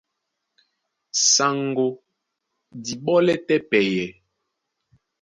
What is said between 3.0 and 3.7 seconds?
ɓɔ́lɛ́ tɛ́